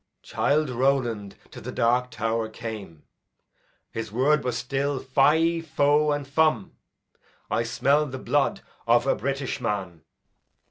Edg. 0.01 0.23
Child 0.23 0.69
Rowland 0.71 1.35
to 1.51 1.61
the 1.61 1.71
dark 1.71 2.09
tower 2.09 2.49
came; 2.49 3.03
His 3.91 4.11
word 4.11 4.43
was 4.43 4.57
still 4.57 4.97
Fie, 4.97 5.61
foh, 5.61 6.11
and 6.11 6.27
fum! 6.27 6.71
I 7.51 7.61
smell 7.61 8.07
the 8.07 8.17
blood 8.17 8.61
of 8.87 9.05
a 9.05 9.13
British 9.13 9.61
man. 9.61 10.01